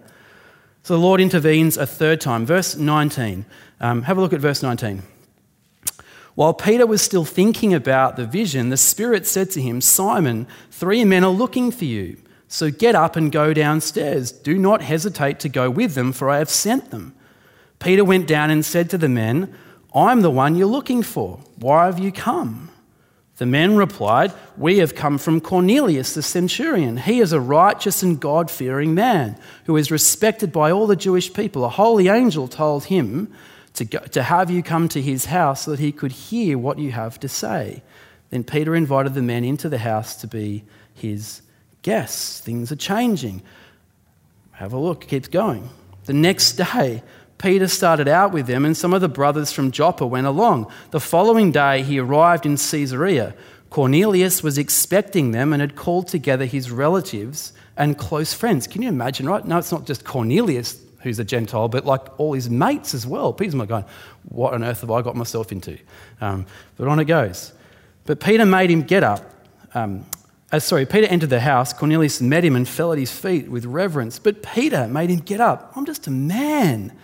[0.82, 2.46] So the Lord intervenes a third time.
[2.46, 3.44] Verse 19.
[3.80, 5.02] Um, have a look at verse 19.
[6.38, 11.04] While Peter was still thinking about the vision, the Spirit said to him, Simon, three
[11.04, 12.16] men are looking for you.
[12.46, 14.30] So get up and go downstairs.
[14.30, 17.12] Do not hesitate to go with them, for I have sent them.
[17.80, 19.52] Peter went down and said to the men,
[19.92, 21.40] I'm the one you're looking for.
[21.56, 22.70] Why have you come?
[23.38, 26.98] The men replied, We have come from Cornelius the centurion.
[26.98, 31.32] He is a righteous and God fearing man who is respected by all the Jewish
[31.32, 31.64] people.
[31.64, 33.34] A holy angel told him,
[33.78, 36.78] to, go, to have you come to his house so that he could hear what
[36.78, 37.82] you have to say.
[38.30, 40.64] Then Peter invited the men into the house to be
[40.94, 41.42] his
[41.82, 42.40] guests.
[42.40, 43.42] Things are changing.
[44.52, 45.70] Have a look, it keeps going.
[46.04, 47.02] The next day,
[47.38, 50.70] Peter started out with them, and some of the brothers from Joppa went along.
[50.90, 53.34] The following day, he arrived in Caesarea.
[53.70, 58.66] Cornelius was expecting them and had called together his relatives and close friends.
[58.66, 59.44] Can you imagine, right?
[59.44, 63.32] No, it's not just Cornelius who's a Gentile, but like all his mates as well.
[63.32, 63.84] Peter's not going,
[64.28, 65.78] What on earth have I got myself into?
[66.20, 67.52] Um, but on it goes.
[68.04, 69.34] But Peter made him get up.
[69.74, 70.06] Um,
[70.50, 71.72] uh, sorry, Peter entered the house.
[71.72, 74.18] Cornelius met him and fell at his feet with reverence.
[74.18, 75.72] But Peter made him get up.
[75.76, 76.96] I'm just a man.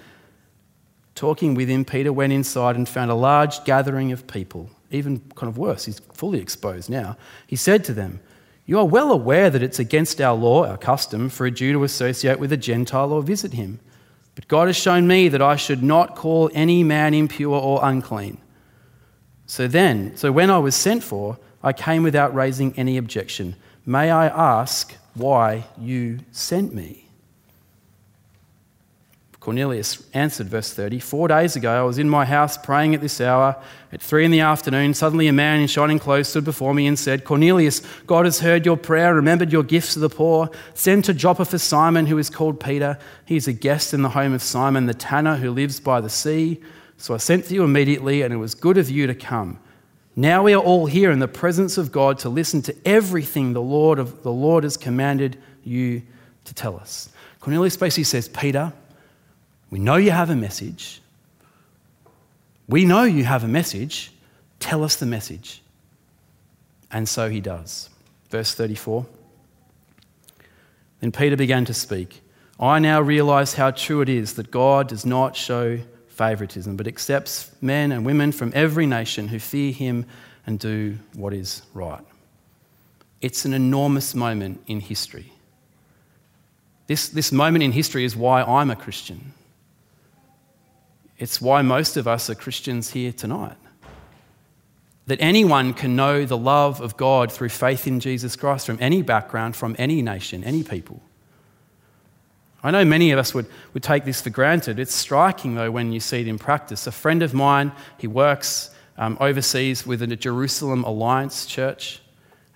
[1.15, 4.71] Talking with him, Peter went inside and found a large gathering of people.
[4.91, 7.17] Even kind of worse, he's fully exposed now.
[7.47, 8.21] He said to them,
[8.67, 11.85] you are well aware that it's against our law, our custom, for a Jew to
[11.85, 13.81] associate with a Gentile or visit him.
[14.35, 18.39] But God has shown me that I should not call any man impure or unclean.
[19.47, 23.57] So then, so when I was sent for, I came without raising any objection.
[23.85, 27.04] May I ask why you sent me?
[29.45, 33.21] Cornelius answered, verse 30, Four days ago I was in my house praying at this
[33.21, 33.63] hour.
[33.93, 36.99] At three in the afternoon, suddenly a man in shining clothes stood before me and
[36.99, 40.49] said, Cornelius, God has heard your prayer, remembered your gifts to the poor.
[40.73, 42.99] Send to Joppa for Simon, who is called Peter.
[43.27, 46.09] He is a guest in the home of Simon the tanner, who lives by the
[46.09, 46.63] sea.
[46.97, 49.59] So I sent to you immediately, and it was good of you to come.
[50.17, 53.61] Now we are all here in the presence of God to listen to everything the
[53.61, 56.01] Lord, of, the Lord has commanded you
[56.47, 57.11] to tell us.
[57.41, 58.73] Cornelius basically says, Peter,
[59.75, 61.03] we know you have a message.
[62.69, 64.13] We know you have a message.
[64.61, 65.65] Tell us the message.
[66.93, 67.91] And so he does.
[68.31, 69.05] Verse 34.
[71.01, 72.21] Then Peter began to speak.
[72.61, 77.51] I now realize how true it is that God does not show favoritism, but accepts
[77.61, 80.07] men and women from every nation who fear him
[80.47, 82.05] and do what is right.
[83.21, 85.33] It's an enormous moment in history.
[86.87, 89.33] This, this moment in history is why I'm a Christian.
[91.25, 93.57] It's why most of us are Christians here tonight.
[95.07, 99.01] That anyone can know the love of God through faith in Jesus Christ from any
[99.01, 101.01] background, from any nation, any people.
[102.63, 104.79] I know many of us would, would take this for granted.
[104.79, 106.87] It's striking, though, when you see it in practice.
[106.87, 112.03] A friend of mine, he works um, overseas with a Jerusalem Alliance church.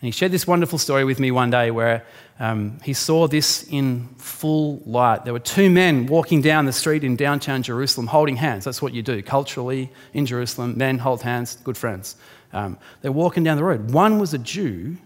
[0.00, 2.04] And he shared this wonderful story with me one day where
[2.38, 5.24] um, he saw this in full light.
[5.24, 8.64] There were two men walking down the street in downtown Jerusalem holding hands.
[8.64, 10.78] That's what you do culturally in Jerusalem.
[10.78, 12.14] Men hold hands, good friends.
[12.52, 13.90] Um, they're walking down the road.
[13.90, 14.98] One was a Jew,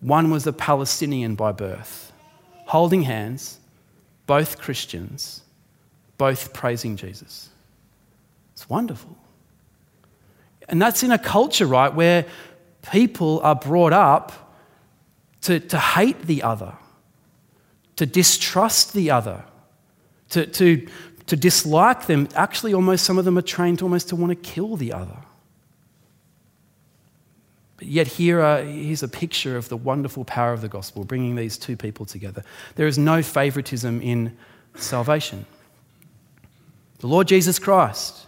[0.00, 2.12] one was a Palestinian by birth,
[2.66, 3.58] holding hands,
[4.26, 5.42] both Christians,
[6.18, 7.48] both praising Jesus.
[8.52, 9.16] It's wonderful.
[10.68, 12.26] And that's in a culture, right, where
[12.82, 14.54] people are brought up
[15.42, 16.74] to, to hate the other,
[17.96, 19.44] to distrust the other,
[20.30, 20.86] to, to,
[21.26, 22.28] to dislike them.
[22.34, 25.16] Actually, almost some of them are trained almost to want to kill the other.
[27.76, 31.36] But yet, here are, here's a picture of the wonderful power of the gospel, bringing
[31.36, 32.44] these two people together.
[32.76, 34.36] There is no favoritism in
[34.74, 35.46] salvation.
[36.98, 38.26] The Lord Jesus Christ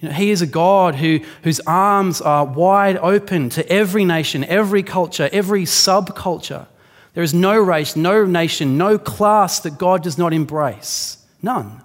[0.00, 4.44] you know, he is a God who, whose arms are wide open to every nation,
[4.44, 6.66] every culture, every subculture.
[7.14, 11.18] There is no race, no nation, no class that God does not embrace.
[11.42, 11.82] None.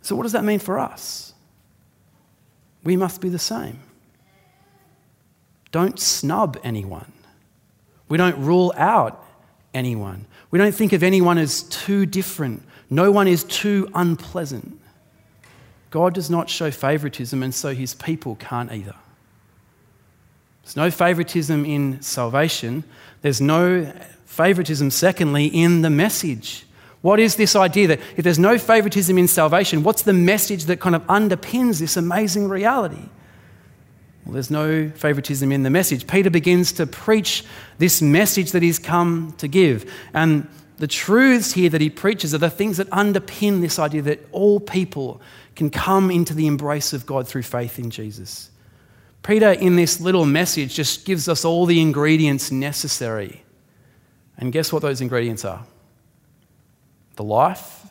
[0.00, 1.34] So, what does that mean for us?
[2.84, 3.80] We must be the same.
[5.70, 7.12] Don't snub anyone.
[8.08, 9.22] We don't rule out
[9.74, 10.24] anyone.
[10.50, 12.62] We don't think of anyone as too different.
[12.88, 14.77] No one is too unpleasant.
[15.90, 18.94] God does not show favoritism, and so his people can't either.
[20.62, 22.84] There's no favoritism in salvation.
[23.22, 23.90] There's no
[24.26, 26.66] favoritism, secondly, in the message.
[27.00, 30.80] What is this idea that if there's no favoritism in salvation, what's the message that
[30.80, 33.08] kind of underpins this amazing reality?
[34.26, 36.06] Well, there's no favoritism in the message.
[36.06, 37.44] Peter begins to preach
[37.78, 39.90] this message that he's come to give.
[40.12, 40.46] And
[40.78, 44.60] the truths here that he preaches are the things that underpin this idea that all
[44.60, 45.20] people
[45.56, 48.50] can come into the embrace of God through faith in Jesus.
[49.24, 53.42] Peter, in this little message, just gives us all the ingredients necessary.
[54.38, 55.66] And guess what those ingredients are?
[57.16, 57.86] The life,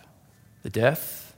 [0.63, 1.35] the death,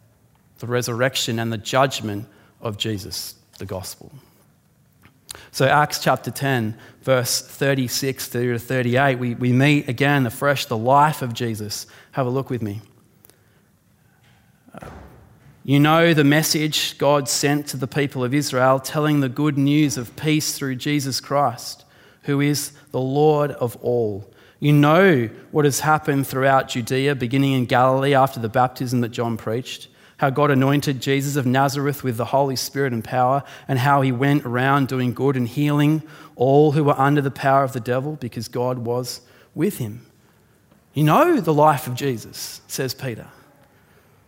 [0.60, 2.28] the resurrection, and the judgment
[2.62, 4.12] of Jesus, the gospel.
[5.52, 10.78] So, Acts chapter 10, verse 36 through to 38, we, we meet again afresh the
[10.78, 11.86] life of Jesus.
[12.12, 12.82] Have a look with me.
[15.64, 19.98] You know the message God sent to the people of Israel, telling the good news
[19.98, 21.86] of peace through Jesus Christ,
[22.24, 24.34] who is the Lord of all.
[24.60, 29.38] You know what has happened throughout Judea, beginning in Galilee after the baptism that John
[29.38, 29.89] preached,
[30.20, 34.12] how God anointed Jesus of Nazareth with the Holy Spirit and power, and how he
[34.12, 36.04] went around doing good and healing
[36.36, 39.22] all who were under the power of the devil because God was
[39.56, 40.06] with him.
[40.94, 43.28] You know the life of Jesus, says Peter.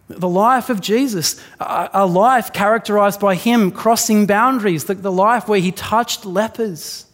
[0.07, 5.71] The life of Jesus, a life characterized by him crossing boundaries, the, life where he
[5.71, 7.05] touched lepers.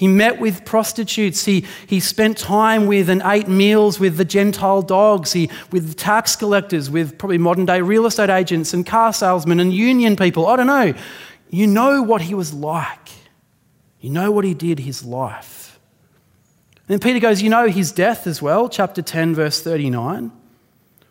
[0.00, 1.44] He met with prostitutes.
[1.44, 6.36] He, he spent time with and ate meals with the Gentile dogs, he, with tax
[6.36, 10.46] collectors, with probably modern day real estate agents and car salesmen and union people.
[10.46, 10.94] I don't know.
[11.50, 13.10] You know what he was like,
[14.00, 15.78] you know what he did his life.
[16.88, 20.32] And then Peter goes, You know his death as well, chapter 10, verse 39.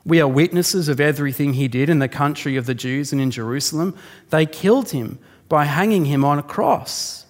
[0.03, 3.29] We are witnesses of everything he did in the country of the Jews and in
[3.29, 3.95] Jerusalem.
[4.31, 7.27] They killed him by hanging him on a cross.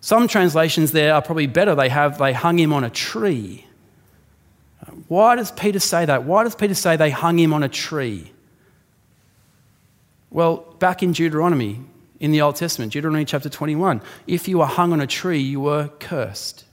[0.00, 1.74] Some translations there are probably better.
[1.74, 3.66] They have they hung him on a tree.
[5.08, 6.24] Why does Peter say that?
[6.24, 8.32] Why does Peter say they hung him on a tree?
[10.30, 11.80] Well, back in Deuteronomy,
[12.20, 15.60] in the Old Testament, Deuteronomy chapter 21, if you were hung on a tree, you
[15.60, 16.64] were cursed.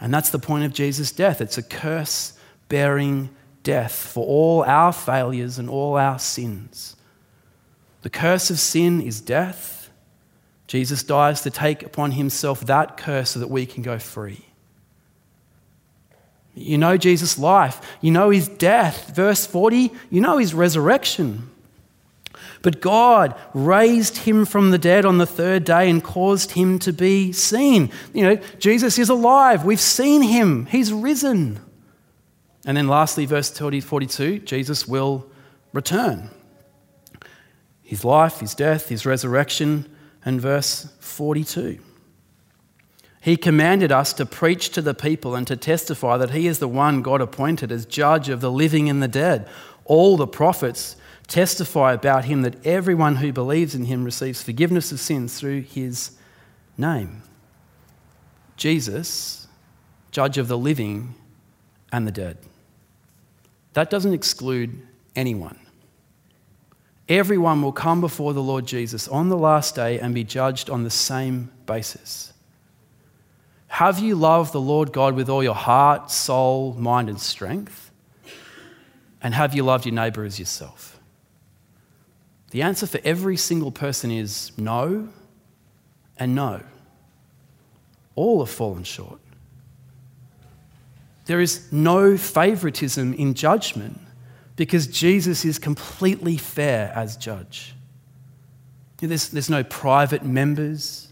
[0.00, 1.40] And that's the point of Jesus' death.
[1.40, 2.38] It's a curse
[2.68, 3.30] bearing
[3.62, 6.96] death for all our failures and all our sins.
[8.02, 9.81] The curse of sin is death.
[10.66, 14.46] Jesus dies to take upon himself that curse so that we can go free.
[16.54, 19.14] You know Jesus' life, you know his death.
[19.14, 21.50] Verse 40, you know his resurrection.
[22.62, 26.92] But God raised him from the dead on the third day and caused him to
[26.92, 27.90] be seen.
[28.14, 29.64] You know, Jesus is alive.
[29.64, 30.66] We've seen him.
[30.66, 31.60] He's risen.
[32.64, 35.26] And then lastly, verse 42, Jesus will
[35.72, 36.30] return.
[37.82, 39.91] His life, his death, his resurrection,
[40.24, 41.78] and verse 42.
[43.20, 46.66] He commanded us to preach to the people and to testify that he is the
[46.66, 49.48] one God appointed as judge of the living and the dead.
[49.84, 50.96] All the prophets
[51.28, 56.10] testify about him that everyone who believes in him receives forgiveness of sins through his
[56.76, 57.22] name.
[58.56, 59.46] Jesus,
[60.10, 61.14] judge of the living
[61.92, 62.38] and the dead.
[63.74, 65.58] That doesn't exclude anyone.
[67.12, 70.82] Everyone will come before the Lord Jesus on the last day and be judged on
[70.82, 72.32] the same basis.
[73.66, 77.90] Have you loved the Lord God with all your heart, soul, mind, and strength?
[79.20, 80.98] And have you loved your neighbor as yourself?
[82.50, 85.10] The answer for every single person is no
[86.16, 86.62] and no.
[88.14, 89.20] All have fallen short.
[91.26, 94.00] There is no favoritism in judgment
[94.56, 97.74] because Jesus is completely fair as judge.
[98.98, 101.08] There's, there's no private members,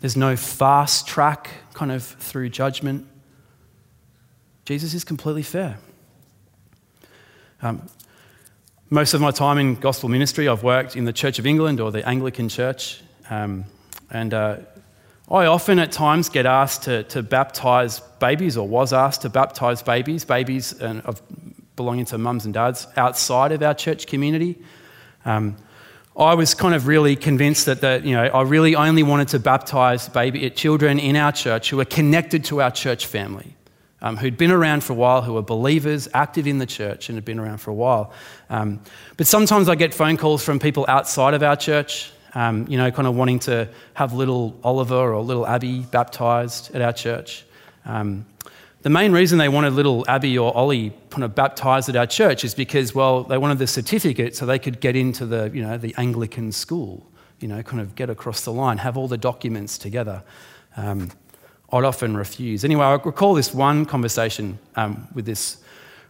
[0.00, 3.06] there's no fast track kind of through judgment.
[4.64, 5.78] Jesus is completely fair.
[7.62, 7.88] Um,
[8.88, 11.90] most of my time in gospel ministry, I've worked in the Church of England or
[11.90, 13.02] the Anglican Church.
[13.28, 13.64] Um,
[14.10, 14.58] and uh,
[15.30, 19.82] I often at times get asked to, to baptize babies, or was asked to baptize
[19.82, 21.20] babies, babies of
[21.76, 24.58] belonging to mums and dads outside of our church community.
[25.24, 25.56] Um,
[26.16, 29.38] I was kind of really convinced that, that you know, I really only wanted to
[29.38, 33.56] baptize baby children in our church who were connected to our church family
[34.02, 37.16] um, who'd been around for a while, who were believers, active in the church, and
[37.16, 38.12] had been around for a while.
[38.50, 38.80] Um,
[39.16, 42.90] but sometimes I get phone calls from people outside of our church, um, you know,
[42.90, 47.44] kind of wanting to have little Oliver or little Abby baptized at our church.
[48.82, 52.44] The main reason they wanted little Abby or Ollie kind of baptized at our church
[52.44, 55.76] is because, well, they wanted the certificate so they could get into the, you know,
[55.76, 57.04] the Anglican school,
[57.40, 60.22] you know, kind of get across the line, have all the documents together.
[60.76, 61.10] Um,
[61.72, 62.64] I'd often refuse.
[62.64, 65.58] Anyway, I recall this one conversation um, with this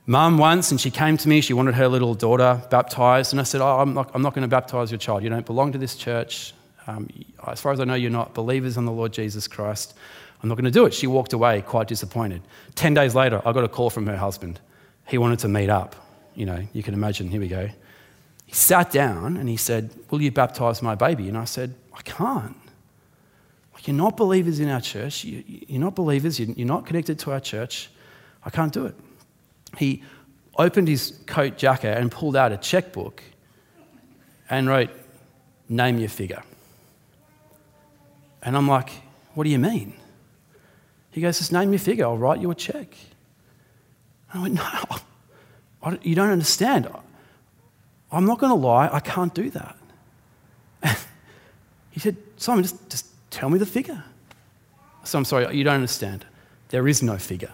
[0.07, 1.40] mum once, and she came to me.
[1.40, 4.42] She wanted her little daughter baptized, and I said, "Oh, I'm not, I'm not going
[4.42, 5.22] to baptize your child.
[5.22, 6.52] You don't belong to this church.
[6.87, 7.09] Um,
[7.46, 9.94] as far as I know, you're not believers in the Lord Jesus Christ.
[10.42, 12.42] I'm not going to do it." She walked away quite disappointed.
[12.75, 14.61] Ten days later, I got a call from her husband.
[15.07, 15.96] He wanted to meet up.
[16.35, 17.31] You know, you can imagine.
[17.31, 17.68] Here we go.
[18.44, 22.03] He sat down and he said, "Will you baptize my baby?" And I said, "I
[22.03, 22.57] can't."
[23.87, 25.25] You're not believers in our church.
[25.25, 26.40] You're not believers.
[26.40, 27.88] You're not connected to our church.
[28.44, 28.96] I can't do it.
[29.79, 30.03] He
[30.59, 33.22] opened his coat jacket and pulled out a checkbook
[34.51, 34.90] and wrote,
[35.68, 36.42] Name your figure.
[38.42, 38.90] And I'm like,
[39.35, 39.94] What do you mean?
[41.16, 42.05] He goes, Just name your figure.
[42.05, 42.94] I'll write you a check.
[44.35, 46.88] I went, No, you don't understand.
[48.12, 48.90] I'm not going to lie.
[48.92, 49.76] I can't do that.
[51.90, 54.02] he said, Simon, just, just Tell me the figure.
[55.05, 56.24] So I'm sorry, you don't understand.
[56.70, 57.52] There is no figure.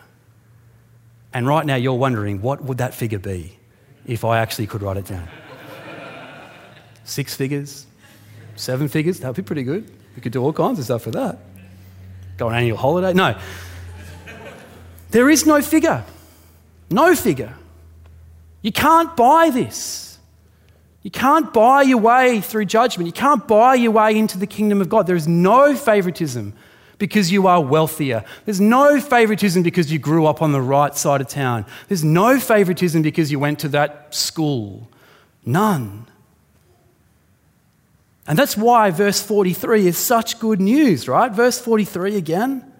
[1.34, 3.58] And right now you're wondering, what would that figure be
[4.06, 5.28] if I actually could write it down?
[7.04, 7.86] Six figures?
[8.54, 9.18] Seven figures?
[9.20, 9.90] That would be pretty good.
[10.14, 11.38] We could do all kinds of stuff for that.
[12.36, 13.12] Go on annual holiday?
[13.12, 13.38] No.
[15.10, 16.04] There is no figure.
[16.90, 17.54] No figure.
[18.62, 20.18] You can't buy this.
[21.02, 23.06] You can't buy your way through judgment.
[23.06, 25.06] You can't buy your way into the kingdom of God.
[25.06, 26.54] There is no favoritism
[26.98, 28.24] because you are wealthier.
[28.44, 31.66] There's no favoritism because you grew up on the right side of town.
[31.88, 34.88] There's no favoritism because you went to that school.
[35.44, 36.06] None.
[38.26, 41.32] And that's why verse 43 is such good news, right?
[41.32, 42.72] Verse 43 again.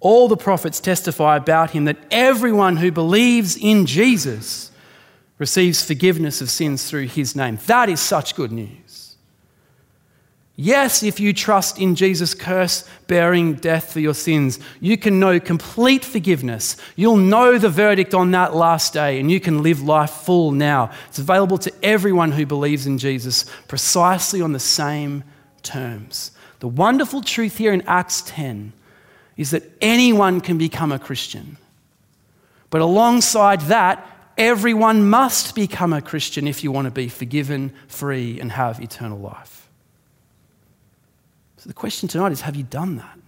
[0.00, 4.70] All the prophets testify about him that everyone who believes in Jesus
[5.38, 7.58] receives forgiveness of sins through his name.
[7.66, 8.81] That is such good news.
[10.54, 15.40] Yes, if you trust in Jesus' curse bearing death for your sins, you can know
[15.40, 16.76] complete forgiveness.
[16.94, 20.90] You'll know the verdict on that last day, and you can live life full now.
[21.08, 25.24] It's available to everyone who believes in Jesus precisely on the same
[25.62, 26.32] terms.
[26.60, 28.74] The wonderful truth here in Acts 10
[29.38, 31.56] is that anyone can become a Christian.
[32.68, 38.38] But alongside that, everyone must become a Christian if you want to be forgiven, free,
[38.38, 39.61] and have eternal life.
[41.62, 43.18] So the question tonight is have you done that?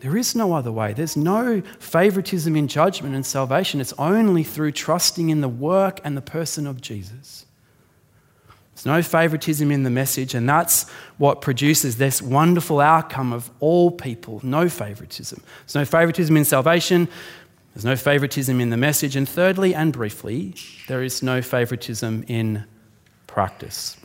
[0.00, 0.92] There is no other way.
[0.92, 3.80] There's no favoritism in judgment and salvation.
[3.80, 7.46] It's only through trusting in the work and the person of Jesus.
[8.74, 13.90] There's no favoritism in the message, and that's what produces this wonderful outcome of all
[13.90, 14.40] people.
[14.42, 15.42] No favoritism.
[15.62, 17.08] There's no favoritism in salvation.
[17.74, 19.16] There's no favoritism in the message.
[19.16, 20.54] And thirdly and briefly,
[20.86, 22.64] there is no favoritism in
[23.26, 23.96] practice.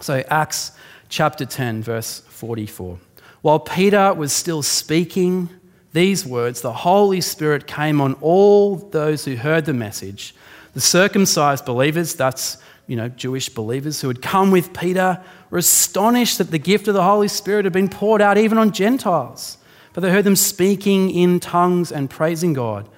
[0.00, 0.72] So, Acts
[1.14, 2.98] chapter 10, verse 44.
[3.40, 5.48] While Peter was still speaking
[5.92, 10.34] these words, the Holy Spirit came on all those who heard the message.
[10.72, 12.58] The circumcised believers, that's
[12.88, 16.94] you know, Jewish believers who had come with Peter, were astonished that the gift of
[16.94, 19.58] the Holy Spirit had been poured out even on Gentiles.
[19.92, 22.88] But they heard them speaking in tongues and praising God.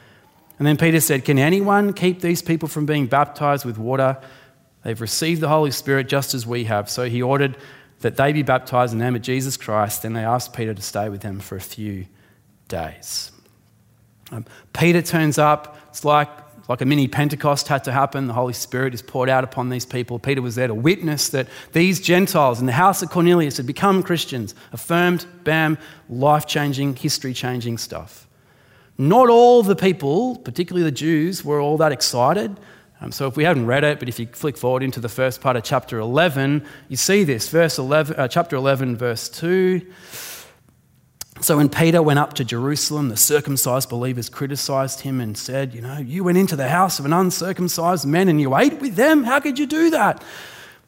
[0.59, 4.17] And then Peter said, Can anyone keep these people from being baptized with water?
[4.85, 6.89] They've received the Holy Spirit just as we have.
[6.89, 7.59] So he ordered
[8.01, 10.03] that they be baptized in the name of Jesus Christ.
[10.03, 12.07] Then they asked Peter to stay with them for a few
[12.69, 13.33] days.
[14.33, 15.79] Um, Peter turns up.
[15.89, 16.29] It's like,
[16.69, 18.27] like a mini Pentecost had to happen.
[18.27, 20.19] The Holy Spirit is poured out upon these people.
[20.19, 24.03] Peter was there to witness that these Gentiles in the house of Cornelius had become
[24.03, 24.55] Christians.
[24.73, 25.79] Affirmed, bam,
[26.09, 28.27] life changing, history changing stuff.
[28.99, 32.59] Not all the people, particularly the Jews, were all that excited.
[33.01, 35.41] Um, so if we haven't read it, but if you flick forward into the first
[35.41, 37.49] part of chapter 11, you see this.
[37.49, 39.83] Verse 11, uh, chapter 11, verse 2.
[41.43, 45.83] So when Peter went up to Jerusalem, the circumcised believers criticized him and said, You
[45.83, 49.25] know, you went into the house of an uncircumcised man and you ate with them?
[49.25, 50.25] How could you do that?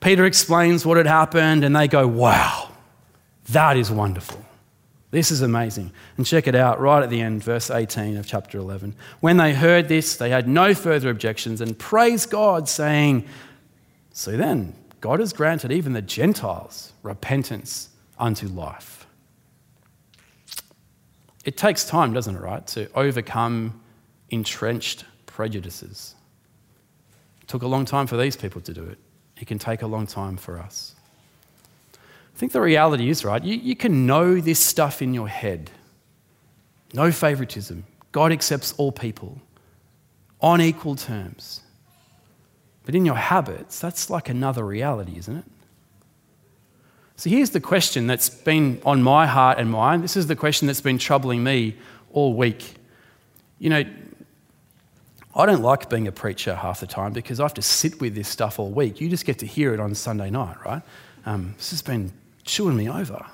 [0.01, 2.71] Peter explains what had happened, and they go, Wow,
[3.51, 4.43] that is wonderful.
[5.11, 5.93] This is amazing.
[6.17, 8.95] And check it out right at the end, verse 18 of chapter 11.
[9.21, 13.27] When they heard this, they had no further objections and praised God, saying,
[14.13, 17.89] So then, God has granted even the Gentiles repentance
[18.19, 19.07] unto life.
[21.45, 23.81] It takes time, doesn't it, right, to overcome
[24.29, 26.15] entrenched prejudices.
[27.41, 28.99] It took a long time for these people to do it.
[29.41, 30.95] It can take a long time for us.
[32.39, 35.73] I think the reality is, right, you, you can know this stuff in your head.
[36.95, 37.85] No favoritism.
[38.13, 39.41] God accepts all people
[40.41, 41.63] on equal terms.
[42.85, 45.45] But in your habits, that's like another reality, isn't it?
[47.17, 50.05] So here's the question that's been on my heart and mind.
[50.05, 51.77] This is the question that's been troubling me
[52.13, 52.77] all week.
[53.59, 53.85] You know,
[55.35, 58.15] I don't like being a preacher half the time because I have to sit with
[58.15, 59.01] this stuff all week.
[59.01, 60.83] You just get to hear it on Sunday night, right?
[61.27, 62.13] Um, this has been
[62.49, 63.25] chewing me over.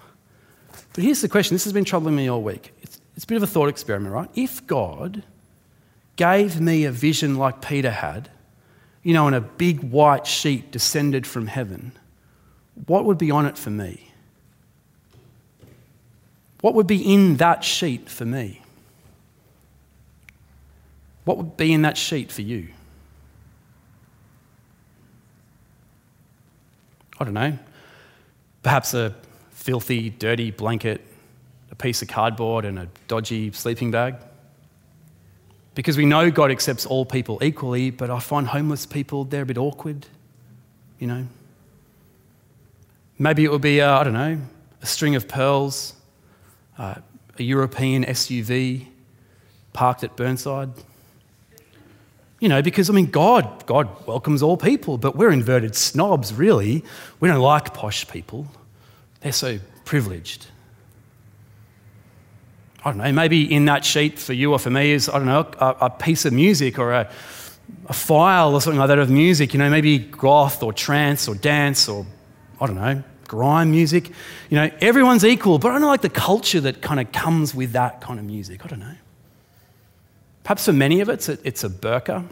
[0.92, 2.72] But here's the question this has been troubling me all week.
[2.82, 4.28] It's, it's a bit of a thought experiment, right?
[4.34, 5.22] If God
[6.16, 8.28] gave me a vision like Peter had,
[9.02, 11.92] you know, and a big white sheet descended from heaven,
[12.86, 14.10] what would be on it for me?
[16.60, 18.62] What would be in that sheet for me?
[21.24, 22.68] What would be in that sheet for you?
[27.18, 27.58] I don't know
[28.64, 29.14] perhaps a
[29.50, 31.00] filthy, dirty blanket,
[31.70, 34.16] a piece of cardboard, and a dodgy sleeping bag.
[35.76, 39.46] Because we know God accepts all people equally, but I find homeless people, they're a
[39.46, 40.06] bit awkward,
[40.98, 41.26] you know.
[43.18, 44.40] Maybe it would be, uh, I don't know,
[44.82, 45.94] a string of pearls,
[46.78, 46.96] uh,
[47.38, 48.86] a European SUV
[49.72, 50.70] parked at Burnside.
[52.44, 56.84] You know, because I mean, God, God welcomes all people, but we're inverted snobs, really.
[57.18, 58.48] We don't like posh people.
[59.22, 60.48] They're so privileged.
[62.84, 65.26] I don't know, maybe in that sheet for you or for me is, I don't
[65.26, 67.10] know, a, a piece of music or a,
[67.86, 71.34] a file or something like that of music, you know, maybe goth or trance or
[71.36, 72.04] dance or,
[72.60, 74.10] I don't know, grime music.
[74.50, 77.72] You know, everyone's equal, but I don't like the culture that kind of comes with
[77.72, 78.66] that kind of music.
[78.66, 78.96] I don't know.
[80.44, 82.24] Perhaps for many of us, it's a, burqa.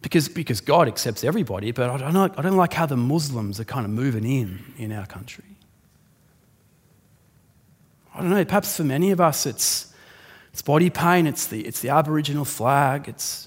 [0.00, 3.60] Because, because God accepts everybody, but I don't, like, I don't like how the Muslims
[3.60, 5.44] are kind of moving in in our country.
[8.14, 9.92] I don't know, perhaps for many of us it's,
[10.52, 13.46] it's body pain, it's the, it's the Aboriginal flag, it's,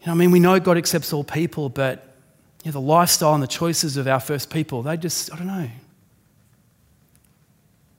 [0.00, 2.14] you know, I mean, we know God accepts all people, but
[2.62, 5.48] you know, the lifestyle and the choices of our first people, they just, I don't
[5.48, 5.68] know.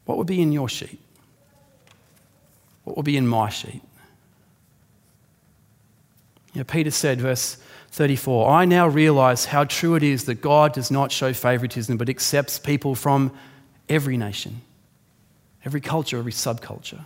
[0.05, 0.99] What would be in your sheet?
[2.85, 3.81] What would be in my sheet?
[6.53, 7.57] You know, Peter said, verse
[7.91, 12.09] 34, I now realize how true it is that God does not show favoritism but
[12.09, 13.31] accepts people from
[13.87, 14.61] every nation,
[15.65, 17.05] every culture, every subculture.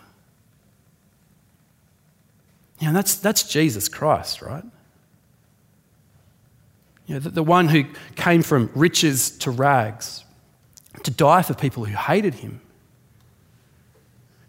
[2.80, 4.64] You know, that's, that's Jesus Christ, right?
[7.08, 7.86] You know, the, the one who
[8.16, 10.24] came from riches to rags
[11.04, 12.62] to die for people who hated him.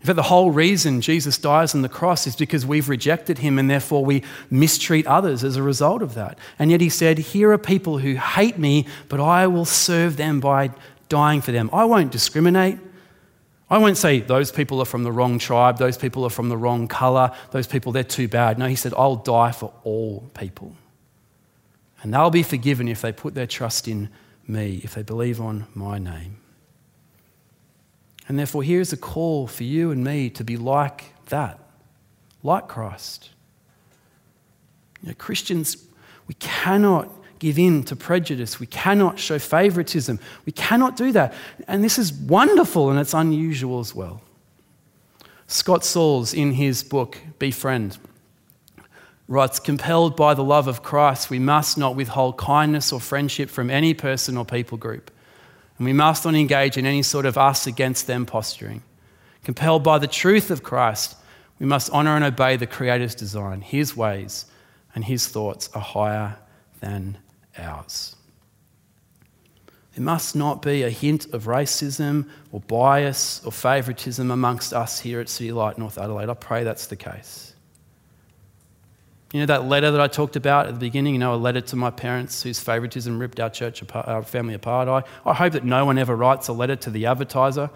[0.05, 3.59] In fact, the whole reason Jesus dies on the cross is because we've rejected him
[3.59, 6.39] and therefore we mistreat others as a result of that.
[6.59, 10.41] And yet he said, Here are people who hate me, but I will serve them
[10.41, 10.73] by
[11.09, 11.71] dying for them.
[11.73, 12.79] I won't discriminate.
[13.71, 16.57] I won't say those people are from the wrong tribe, those people are from the
[16.59, 18.59] wrong color, those people, they're too bad.
[18.59, 20.77] No, he said, I'll die for all people.
[22.03, 24.11] And they'll be forgiven if they put their trust in
[24.47, 26.44] me, if they believe on my name.
[28.29, 31.59] And therefore, here's a call for you and me to be like that,
[32.43, 33.31] like Christ.
[35.03, 35.77] You know, Christians,
[36.27, 38.59] we cannot give in to prejudice.
[38.59, 40.19] We cannot show favoritism.
[40.47, 41.35] We cannot do that.
[41.69, 44.23] And this is wonderful and it's unusual as well.
[45.47, 47.99] Scott Sauls, in his book, Befriend,
[49.29, 53.69] writes Compelled by the love of Christ, we must not withhold kindness or friendship from
[53.69, 55.11] any person or people group.
[55.79, 58.83] And we must not engage in any sort of us against them posturing.
[59.43, 61.17] Compelled by the truth of Christ,
[61.59, 63.61] we must honour and obey the Creator's design.
[63.61, 64.47] His ways
[64.95, 66.37] and His thoughts are higher
[66.81, 67.19] than
[67.59, 68.17] ours.
[69.95, 75.21] There must not be a hint of racism or bias or favouritism amongst us here
[75.21, 76.29] at City Light North Adelaide.
[76.29, 77.54] I pray that's the case.
[79.35, 81.61] You know that letter that I talked about at the beginning, you know, a letter
[81.61, 84.87] to my parents whose favouritism ripped our church apart, our family apart.
[84.87, 87.69] I, I hope that no one ever writes a letter to the advertiser.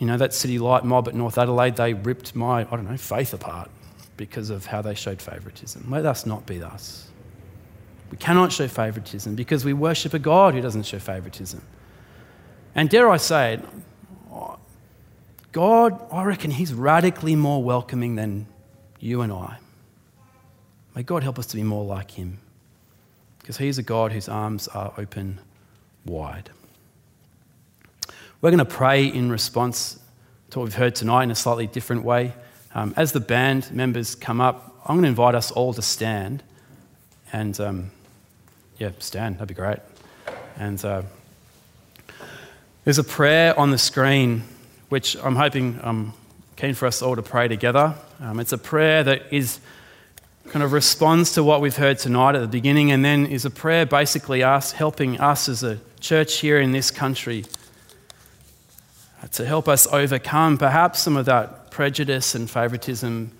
[0.00, 2.96] You know, that city light mob at North Adelaide, they ripped my, I don't know,
[2.96, 3.70] faith apart
[4.16, 5.88] because of how they showed favouritism.
[5.88, 7.08] Let us not be thus.
[8.10, 11.62] We cannot show favouritism because we worship a God who doesn't show favouritism.
[12.74, 13.64] And dare I say it,
[15.52, 18.48] God, I reckon He's radically more welcoming than
[18.98, 19.58] you and I.
[20.94, 22.38] May God help us to be more like Him
[23.38, 25.38] because He's a God whose arms are open
[26.04, 26.50] wide.
[28.40, 30.00] We're going to pray in response
[30.50, 32.32] to what we've heard tonight in a slightly different way.
[32.74, 36.42] Um, as the band members come up, I'm going to invite us all to stand.
[37.32, 37.90] And um,
[38.78, 39.78] yeah, stand, that'd be great.
[40.56, 41.02] And uh,
[42.84, 44.42] there's a prayer on the screen
[44.88, 46.14] which I'm hoping, I'm um,
[46.56, 47.94] keen for us all to pray together.
[48.20, 49.60] Um, it's a prayer that is
[50.50, 53.50] kind of responds to what we've heard tonight at the beginning, and then is a
[53.50, 57.44] prayer basically us helping us as a church here in this country
[59.30, 63.30] to help us overcome perhaps some of that prejudice and favoritism,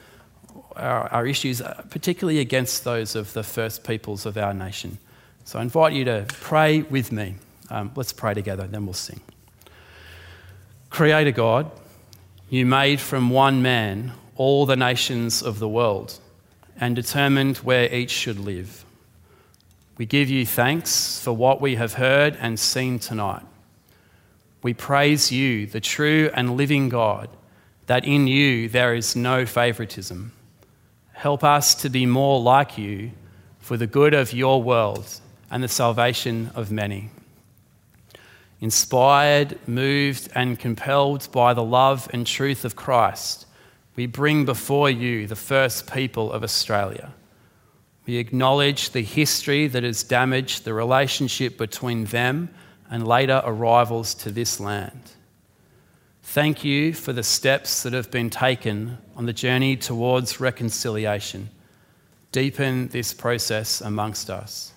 [0.76, 4.96] our, our issues, particularly against those of the first peoples of our nation.
[5.44, 7.34] So I invite you to pray with me.
[7.70, 9.20] Um, let's pray together, then we'll sing.
[10.90, 11.72] Creator God,
[12.50, 16.20] you made from one man all the nations of the world
[16.81, 18.85] and determined where each should live.
[19.99, 23.43] We give you thanks for what we have heard and seen tonight.
[24.62, 27.28] We praise you, the true and living God,
[27.87, 30.33] that in you there is no favoritism.
[31.12, 33.11] Help us to be more like you
[33.59, 35.20] for the good of your world
[35.51, 37.11] and the salvation of many.
[38.61, 43.47] Inspired, moved, and compelled by the love and truth of Christ,
[43.97, 47.12] we bring before you the first people of Australia.
[48.07, 52.51] We acknowledge the history that has damaged the relationship between them
[52.91, 55.12] and later arrivals to this land.
[56.22, 61.51] Thank you for the steps that have been taken on the journey towards reconciliation.
[62.32, 64.72] Deepen this process amongst us.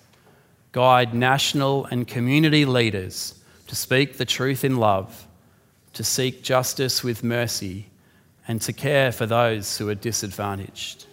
[0.72, 3.38] Guide national and community leaders
[3.68, 5.26] to speak the truth in love,
[5.92, 7.86] to seek justice with mercy
[8.46, 11.06] and to care for those who are disadvantaged.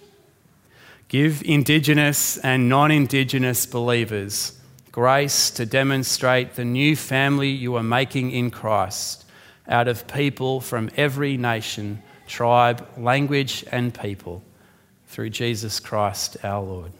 [1.07, 4.57] Give Indigenous and non Indigenous believers
[4.91, 9.25] grace to demonstrate the new family you are making in Christ
[9.67, 14.43] out of people from every nation, tribe, language, and people
[15.07, 16.91] through Jesus Christ our Lord.